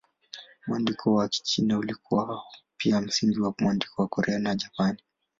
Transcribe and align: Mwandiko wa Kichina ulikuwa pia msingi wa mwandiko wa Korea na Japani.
Mwandiko 0.67 1.13
wa 1.13 1.27
Kichina 1.27 1.77
ulikuwa 1.79 2.41
pia 2.77 3.01
msingi 3.01 3.39
wa 3.39 3.53
mwandiko 3.59 4.01
wa 4.01 4.07
Korea 4.07 4.39
na 4.39 4.55
Japani. 4.55 5.03